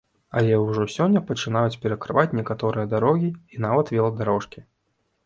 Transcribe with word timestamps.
Але 0.39 0.53
ўжо 0.59 0.85
сёння 0.93 1.21
пачынаюць 1.27 1.79
перакрываць 1.83 2.35
некаторыя 2.39 2.87
дарогі 2.95 3.29
і 3.57 3.61
нават 3.67 3.93
веладарожкі. 3.97 4.65